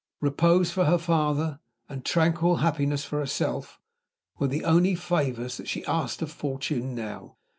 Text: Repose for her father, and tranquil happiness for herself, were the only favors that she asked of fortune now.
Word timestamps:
Repose 0.19 0.71
for 0.71 0.85
her 0.85 0.97
father, 0.97 1.59
and 1.87 2.03
tranquil 2.03 2.55
happiness 2.55 3.05
for 3.05 3.19
herself, 3.19 3.79
were 4.39 4.47
the 4.47 4.63
only 4.65 4.95
favors 4.95 5.57
that 5.57 5.67
she 5.69 5.85
asked 5.85 6.23
of 6.23 6.31
fortune 6.31 6.95
now. 6.95 7.37